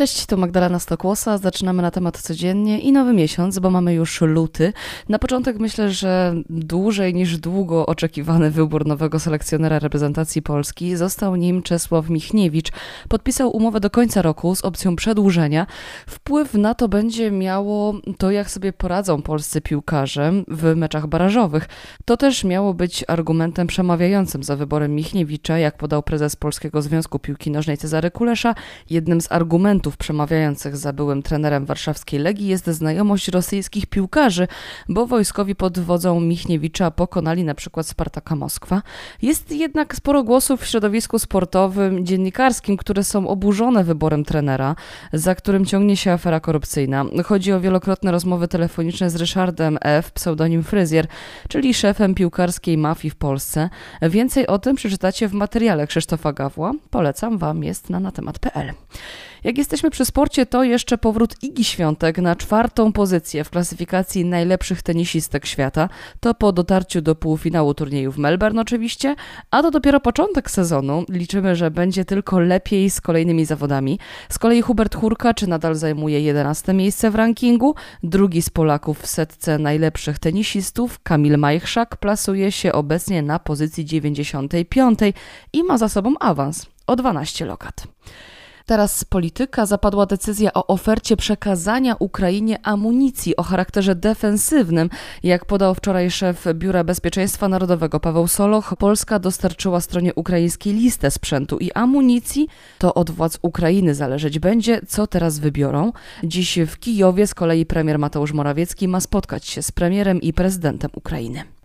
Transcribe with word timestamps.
Cześć, 0.00 0.26
to 0.26 0.36
Magdalena 0.36 0.78
Stokłosa. 0.78 1.38
Zaczynamy 1.38 1.82
na 1.82 1.90
temat 1.90 2.20
codziennie 2.20 2.80
i 2.80 2.92
nowy 2.92 3.12
miesiąc, 3.12 3.58
bo 3.58 3.70
mamy 3.70 3.94
już 3.94 4.20
luty. 4.20 4.72
Na 5.08 5.18
początek 5.18 5.58
myślę, 5.58 5.90
że 5.90 6.34
dłużej 6.50 7.14
niż 7.14 7.38
długo 7.38 7.86
oczekiwany 7.86 8.50
wybór 8.50 8.86
nowego 8.86 9.20
selekcjonera 9.20 9.78
reprezentacji 9.78 10.42
Polski 10.42 10.96
został 10.96 11.36
nim 11.36 11.62
Czesław 11.62 12.10
Michniewicz. 12.10 12.68
Podpisał 13.08 13.56
umowę 13.56 13.80
do 13.80 13.90
końca 13.90 14.22
roku 14.22 14.54
z 14.54 14.64
opcją 14.64 14.96
przedłużenia. 14.96 15.66
Wpływ 16.06 16.54
na 16.54 16.74
to 16.74 16.88
będzie 16.88 17.30
miało 17.30 17.94
to, 18.18 18.30
jak 18.30 18.50
sobie 18.50 18.72
poradzą 18.72 19.22
polscy 19.22 19.60
piłkarze 19.60 20.32
w 20.48 20.76
meczach 20.76 21.06
barażowych. 21.06 21.68
To 22.04 22.16
też 22.16 22.44
miało 22.44 22.74
być 22.74 23.04
argumentem 23.08 23.66
przemawiającym 23.66 24.42
za 24.42 24.56
wyborem 24.56 24.94
Michniewicza, 24.94 25.58
jak 25.58 25.76
podał 25.76 26.02
prezes 26.02 26.36
Polskiego 26.36 26.82
Związku 26.82 27.18
Piłki 27.18 27.50
Nożnej 27.50 27.78
Cezary 27.78 28.10
Kulesza. 28.10 28.54
Jednym 28.90 29.20
z 29.20 29.32
argumentów 29.32 29.89
przemawiających 29.96 30.76
za 30.76 30.92
byłym 30.92 31.22
trenerem 31.22 31.66
warszawskiej 31.66 32.20
Legii 32.20 32.48
jest 32.48 32.66
znajomość 32.66 33.28
rosyjskich 33.28 33.86
piłkarzy, 33.86 34.48
bo 34.88 35.06
wojskowi 35.06 35.54
pod 35.54 35.78
wodzą 35.78 36.20
Michniewicza 36.20 36.90
pokonali 36.90 37.44
na 37.44 37.54
przykład 37.54 37.86
Spartaka 37.86 38.36
Moskwa. 38.36 38.82
Jest 39.22 39.52
jednak 39.52 39.96
sporo 39.96 40.22
głosów 40.22 40.60
w 40.60 40.66
środowisku 40.66 41.18
sportowym, 41.18 42.06
dziennikarskim, 42.06 42.76
które 42.76 43.04
są 43.04 43.28
oburzone 43.28 43.84
wyborem 43.84 44.24
trenera, 44.24 44.76
za 45.12 45.34
którym 45.34 45.66
ciągnie 45.66 45.96
się 45.96 46.12
afera 46.12 46.40
korupcyjna. 46.40 47.04
Chodzi 47.24 47.52
o 47.52 47.60
wielokrotne 47.60 48.12
rozmowy 48.12 48.48
telefoniczne 48.48 49.10
z 49.10 49.16
Ryszardem 49.16 49.78
F., 49.80 50.12
pseudonim 50.12 50.62
Fryzjer, 50.62 51.06
czyli 51.48 51.74
szefem 51.74 52.14
piłkarskiej 52.14 52.78
mafii 52.78 53.10
w 53.10 53.16
Polsce. 53.16 53.70
Więcej 54.02 54.46
o 54.46 54.58
tym 54.58 54.76
przeczytacie 54.76 55.28
w 55.28 55.32
materiale 55.32 55.86
Krzysztofa 55.86 56.32
Gawła. 56.32 56.72
Polecam 56.90 57.38
Wam, 57.38 57.64
jest 57.64 57.90
na 57.90 58.00
natemat.pl. 58.00 58.72
Jak 59.44 59.58
jesteśmy 59.70 59.90
przy 59.90 60.04
sporcie, 60.04 60.46
to 60.46 60.64
jeszcze 60.64 60.98
powrót 60.98 61.42
Igi 61.42 61.64
Świątek 61.64 62.18
na 62.18 62.36
czwartą 62.36 62.92
pozycję 62.92 63.44
w 63.44 63.50
klasyfikacji 63.50 64.24
najlepszych 64.24 64.82
tenisistek 64.82 65.46
świata. 65.46 65.88
To 66.20 66.34
po 66.34 66.52
dotarciu 66.52 67.02
do 67.02 67.14
półfinału 67.14 67.74
turnieju 67.74 68.12
w 68.12 68.18
Melbourne 68.18 68.60
oczywiście, 68.60 69.14
a 69.50 69.62
to 69.62 69.70
dopiero 69.70 70.00
początek 70.00 70.50
sezonu. 70.50 71.04
Liczymy, 71.08 71.56
że 71.56 71.70
będzie 71.70 72.04
tylko 72.04 72.40
lepiej 72.40 72.90
z 72.90 73.00
kolejnymi 73.00 73.44
zawodami. 73.44 73.98
Z 74.28 74.38
kolei 74.38 74.62
Hubert 74.62 74.96
Hurkacz 74.96 75.42
nadal 75.42 75.74
zajmuje 75.74 76.20
11 76.20 76.72
miejsce 76.72 77.10
w 77.10 77.14
rankingu. 77.14 77.74
Drugi 78.02 78.42
z 78.42 78.50
Polaków 78.50 79.00
w 79.00 79.06
setce 79.06 79.58
najlepszych 79.58 80.18
tenisistów, 80.18 80.98
Kamil 81.02 81.38
Majchrzak, 81.38 81.96
plasuje 81.96 82.52
się 82.52 82.72
obecnie 82.72 83.22
na 83.22 83.38
pozycji 83.38 83.84
95 83.84 84.98
i 85.52 85.64
ma 85.64 85.78
za 85.78 85.88
sobą 85.88 86.14
awans 86.20 86.66
o 86.86 86.96
12 86.96 87.44
lokat. 87.44 87.86
Teraz 88.70 89.04
polityka 89.04 89.66
zapadła 89.66 90.06
decyzja 90.06 90.52
o 90.52 90.66
ofercie 90.66 91.16
przekazania 91.16 91.96
Ukrainie 91.98 92.58
amunicji 92.62 93.36
o 93.36 93.42
charakterze 93.42 93.94
defensywnym. 93.94 94.90
Jak 95.22 95.44
podał 95.44 95.74
wczoraj 95.74 96.10
szef 96.10 96.44
Biura 96.54 96.84
Bezpieczeństwa 96.84 97.48
Narodowego 97.48 98.00
Paweł 98.00 98.28
Soloch, 98.28 98.74
Polska 98.78 99.18
dostarczyła 99.18 99.80
stronie 99.80 100.14
ukraińskiej 100.14 100.72
listę 100.72 101.10
sprzętu 101.10 101.58
i 101.58 101.72
amunicji. 101.72 102.48
To 102.78 102.94
od 102.94 103.10
władz 103.10 103.38
Ukrainy 103.42 103.94
zależeć 103.94 104.38
będzie, 104.38 104.80
co 104.88 105.06
teraz 105.06 105.38
wybiorą. 105.38 105.92
Dziś 106.24 106.58
w 106.66 106.78
Kijowie 106.78 107.26
z 107.26 107.34
kolei 107.34 107.66
premier 107.66 107.98
Mateusz 107.98 108.32
Morawiecki 108.32 108.88
ma 108.88 109.00
spotkać 109.00 109.46
się 109.46 109.62
z 109.62 109.72
premierem 109.72 110.20
i 110.20 110.32
prezydentem 110.32 110.90
Ukrainy. 110.94 111.59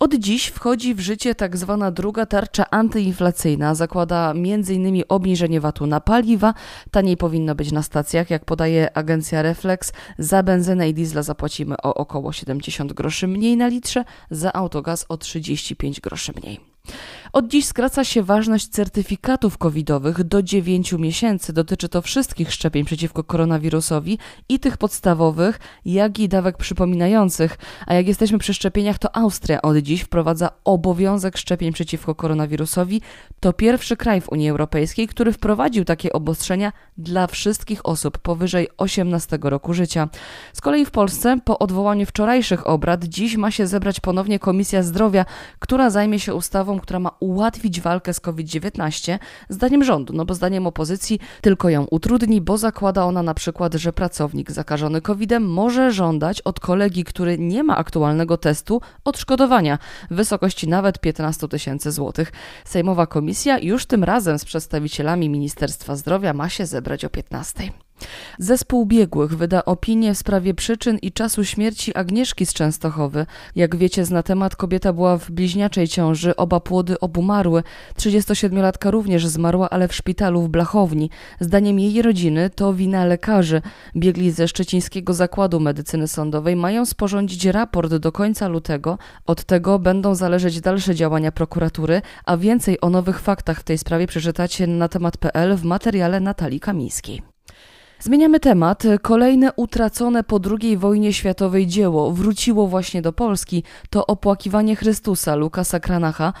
Od 0.00 0.14
dziś 0.14 0.46
wchodzi 0.46 0.94
w 0.94 1.00
życie 1.00 1.34
tak 1.34 1.56
zwana 1.56 1.90
druga 1.90 2.26
tarcza 2.26 2.70
antyinflacyjna. 2.70 3.74
Zakłada 3.74 4.30
m.in. 4.30 5.02
obniżenie 5.08 5.60
VAT-u 5.60 5.86
na 5.86 6.00
paliwa. 6.00 6.54
Taniej 6.90 7.16
powinno 7.16 7.54
być 7.54 7.72
na 7.72 7.82
stacjach, 7.82 8.30
jak 8.30 8.44
podaje 8.44 8.96
agencja 8.96 9.42
Reflex. 9.42 9.92
Za 10.18 10.42
benzynę 10.42 10.88
i 10.88 10.94
diesla 10.94 11.22
zapłacimy 11.22 11.76
o 11.82 11.94
około 11.94 12.32
70 12.32 12.92
groszy 12.92 13.28
mniej 13.28 13.56
na 13.56 13.68
litrze, 13.68 14.04
za 14.30 14.52
autogaz 14.52 15.06
o 15.08 15.16
35 15.16 16.00
groszy 16.00 16.32
mniej. 16.36 16.60
Od 17.32 17.48
dziś 17.48 17.64
skraca 17.64 18.04
się 18.04 18.22
ważność 18.22 18.68
certyfikatów 18.68 19.58
covidowych 19.58 20.24
do 20.24 20.42
9 20.42 20.92
miesięcy. 20.92 21.52
Dotyczy 21.52 21.88
to 21.88 22.02
wszystkich 22.02 22.52
szczepień 22.52 22.84
przeciwko 22.84 23.24
koronawirusowi 23.24 24.18
i 24.48 24.60
tych 24.60 24.76
podstawowych, 24.76 25.58
jak 25.84 26.18
i 26.18 26.28
dawek 26.28 26.56
przypominających. 26.56 27.58
A 27.86 27.94
jak 27.94 28.08
jesteśmy 28.08 28.38
przy 28.38 28.54
szczepieniach, 28.54 28.98
to 28.98 29.16
Austria 29.16 29.62
od 29.62 29.76
dziś 29.76 30.02
wprowadza 30.02 30.50
obowiązek 30.64 31.36
szczepień 31.36 31.72
przeciwko 31.72 32.14
koronawirusowi. 32.14 33.00
To 33.40 33.52
pierwszy 33.52 33.96
kraj 33.96 34.20
w 34.20 34.28
Unii 34.28 34.50
Europejskiej, 34.50 35.08
który 35.08 35.32
wprowadził 35.32 35.84
takie 35.84 36.12
obostrzenia 36.12 36.72
dla 36.98 37.26
wszystkich 37.26 37.86
osób 37.86 38.18
powyżej 38.18 38.68
18 38.76 39.38
roku 39.42 39.74
życia. 39.74 40.08
Z 40.52 40.60
kolei 40.60 40.84
w 40.84 40.90
Polsce 40.90 41.38
po 41.44 41.58
odwołaniu 41.58 42.06
wczorajszych 42.06 42.66
obrad 42.66 43.04
dziś 43.04 43.36
ma 43.36 43.50
się 43.50 43.66
zebrać 43.66 44.00
ponownie 44.00 44.38
Komisja 44.38 44.82
Zdrowia, 44.82 45.24
która 45.58 45.90
zajmie 45.90 46.20
się 46.20 46.34
ustawą, 46.34 46.80
która 46.80 46.98
ma 46.98 47.17
ułatwić 47.20 47.80
walkę 47.80 48.14
z 48.14 48.20
COVID-19, 48.20 49.18
zdaniem 49.48 49.84
rządu, 49.84 50.12
no 50.12 50.24
bo 50.24 50.34
zdaniem 50.34 50.66
opozycji 50.66 51.20
tylko 51.40 51.68
ją 51.68 51.84
utrudni, 51.84 52.40
bo 52.40 52.58
zakłada 52.58 53.04
ona 53.04 53.22
na 53.22 53.34
przykład, 53.34 53.74
że 53.74 53.92
pracownik 53.92 54.50
zakażony 54.50 55.00
COVID-em 55.00 55.50
może 55.50 55.92
żądać 55.92 56.40
od 56.40 56.60
kolegi, 56.60 57.04
który 57.04 57.38
nie 57.38 57.62
ma 57.62 57.76
aktualnego 57.76 58.36
testu, 58.36 58.80
odszkodowania 59.04 59.78
w 60.10 60.14
wysokości 60.14 60.68
nawet 60.68 60.98
15 61.00 61.48
tysięcy 61.48 61.92
złotych. 61.92 62.32
Sejmowa 62.64 63.06
komisja 63.06 63.58
już 63.58 63.86
tym 63.86 64.04
razem 64.04 64.38
z 64.38 64.44
przedstawicielami 64.44 65.28
Ministerstwa 65.28 65.96
Zdrowia 65.96 66.32
ma 66.32 66.48
się 66.48 66.66
zebrać 66.66 67.04
o 67.04 67.10
15. 67.10 67.87
Zespół 68.38 68.86
biegłych 68.86 69.36
wyda 69.36 69.64
opinię 69.64 70.14
w 70.14 70.18
sprawie 70.18 70.54
przyczyn 70.54 70.98
i 71.02 71.12
czasu 71.12 71.44
śmierci 71.44 71.94
Agnieszki 71.94 72.46
z 72.46 72.52
Częstochowy. 72.52 73.26
Jak 73.56 73.76
wiecie, 73.76 74.04
zna 74.04 74.22
temat 74.22 74.56
kobieta 74.56 74.92
była 74.92 75.18
w 75.18 75.30
bliźniaczej 75.30 75.88
ciąży, 75.88 76.36
oba 76.36 76.60
płody 76.60 77.00
obumarły. 77.00 77.62
37-latka 77.96 78.90
również 78.90 79.26
zmarła, 79.26 79.70
ale 79.70 79.88
w 79.88 79.94
szpitalu 79.94 80.42
w 80.42 80.48
Blachowni. 80.48 81.10
Zdaniem 81.40 81.78
jej 81.78 82.02
rodziny 82.02 82.50
to 82.50 82.74
wina 82.74 83.04
lekarzy. 83.04 83.62
Biegli 83.96 84.30
ze 84.30 84.48
Szczecińskiego 84.48 85.14
Zakładu 85.14 85.60
Medycyny 85.60 86.08
Sądowej 86.08 86.56
mają 86.56 86.86
sporządzić 86.86 87.44
raport 87.44 87.94
do 87.94 88.12
końca 88.12 88.48
lutego. 88.48 88.98
Od 89.26 89.44
tego 89.44 89.78
będą 89.78 90.14
zależeć 90.14 90.60
dalsze 90.60 90.94
działania 90.94 91.32
prokuratury, 91.32 92.02
a 92.24 92.36
więcej 92.36 92.80
o 92.80 92.90
nowych 92.90 93.20
faktach 93.20 93.60
w 93.60 93.64
tej 93.64 93.78
sprawie 93.78 94.06
przeczytacie 94.06 94.66
na 94.66 94.88
temat.pl 94.88 95.56
w 95.56 95.64
materiale 95.64 96.20
Natalii 96.20 96.60
Kamińskiej. 96.60 97.27
Zmieniamy 98.00 98.40
temat. 98.40 98.82
Kolejne 99.02 99.52
utracone 99.52 100.24
po 100.24 100.40
II 100.60 100.76
wojnie 100.76 101.12
światowej 101.12 101.66
dzieło 101.66 102.12
wróciło 102.12 102.66
właśnie 102.66 103.02
do 103.02 103.12
Polski. 103.12 103.62
To 103.90 104.06
opłakiwanie 104.06 104.76
Chrystusa 104.76 105.34
Lukasa 105.34 105.80
Kranacha, 105.80 106.32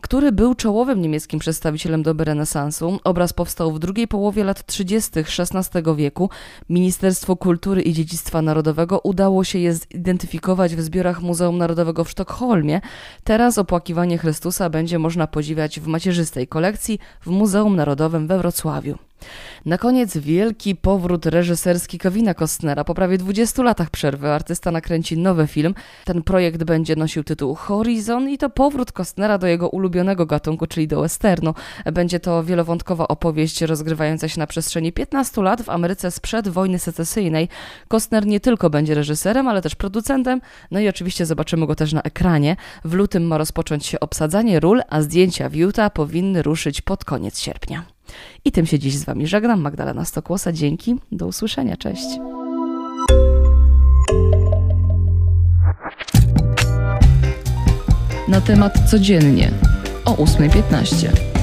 który 0.00 0.32
był 0.32 0.54
czołowym 0.54 1.02
niemieckim 1.02 1.40
przedstawicielem 1.40 2.02
doby 2.02 2.24
renesansu. 2.24 2.98
Obraz 3.04 3.32
powstał 3.32 3.72
w 3.72 3.78
drugiej 3.78 4.08
połowie 4.08 4.44
lat 4.44 4.66
30. 4.66 5.10
XVI 5.20 5.96
wieku. 5.96 6.30
Ministerstwo 6.68 7.36
Kultury 7.36 7.82
i 7.82 7.92
Dziedzictwa 7.92 8.42
Narodowego 8.42 9.00
udało 9.00 9.44
się 9.44 9.58
je 9.58 9.74
zidentyfikować 9.74 10.76
w 10.76 10.80
zbiorach 10.80 11.22
Muzeum 11.22 11.58
Narodowego 11.58 12.04
w 12.04 12.10
Sztokholmie. 12.10 12.80
Teraz 13.24 13.58
opłakiwanie 13.58 14.18
Chrystusa 14.18 14.70
będzie 14.70 14.98
można 14.98 15.26
podziwiać 15.26 15.80
w 15.80 15.86
macierzystej 15.86 16.48
kolekcji 16.48 16.98
w 17.20 17.26
Muzeum 17.26 17.76
Narodowym 17.76 18.26
we 18.26 18.38
Wrocławiu. 18.38 19.05
Na 19.64 19.78
koniec 19.78 20.16
wielki 20.16 20.76
powrót 20.76 21.26
reżyserski 21.26 21.98
Kevina 21.98 22.34
Costnera. 22.34 22.84
Po 22.84 22.94
prawie 22.94 23.18
20 23.18 23.62
latach 23.62 23.90
przerwy 23.90 24.30
artysta 24.30 24.70
nakręci 24.70 25.18
nowy 25.18 25.46
film. 25.46 25.74
Ten 26.04 26.22
projekt 26.22 26.64
będzie 26.64 26.96
nosił 26.96 27.24
tytuł 27.24 27.54
Horizon 27.54 28.28
i 28.28 28.38
to 28.38 28.50
powrót 28.50 28.92
Costnera 28.92 29.38
do 29.38 29.46
jego 29.46 29.68
ulubionego 29.68 30.26
gatunku, 30.26 30.66
czyli 30.66 30.88
do 30.88 31.00
westernu. 31.00 31.54
Będzie 31.92 32.20
to 32.20 32.44
wielowątkowa 32.44 33.08
opowieść 33.08 33.62
rozgrywająca 33.62 34.28
się 34.28 34.38
na 34.38 34.46
przestrzeni 34.46 34.92
15 34.92 35.42
lat 35.42 35.62
w 35.62 35.70
Ameryce 35.70 36.10
sprzed 36.10 36.48
wojny 36.48 36.78
secesyjnej. 36.78 37.48
Costner 37.88 38.26
nie 38.26 38.40
tylko 38.40 38.70
będzie 38.70 38.94
reżyserem, 38.94 39.48
ale 39.48 39.62
też 39.62 39.74
producentem, 39.74 40.40
no 40.70 40.80
i 40.80 40.88
oczywiście 40.88 41.26
zobaczymy 41.26 41.66
go 41.66 41.74
też 41.74 41.92
na 41.92 42.02
ekranie. 42.02 42.56
W 42.84 42.94
lutym 42.94 43.26
ma 43.26 43.38
rozpocząć 43.38 43.86
się 43.86 44.00
obsadzanie 44.00 44.60
ról, 44.60 44.82
a 44.88 45.02
zdjęcia 45.02 45.48
w 45.48 45.54
Utah 45.54 45.92
powinny 45.92 46.42
ruszyć 46.42 46.80
pod 46.80 47.04
koniec 47.04 47.40
sierpnia. 47.40 47.95
I 48.44 48.52
tym 48.52 48.66
się 48.66 48.78
dziś 48.78 48.96
z 48.96 49.04
Wami 49.04 49.26
żegnam. 49.26 49.60
Magdalena 49.60 50.04
Stokłosa. 50.04 50.52
Dzięki. 50.52 50.96
Do 51.12 51.26
usłyszenia. 51.26 51.76
Cześć. 51.76 52.06
Na 58.28 58.40
temat 58.40 58.90
codziennie 58.90 59.50
o 60.04 60.14
8.15. 60.14 61.35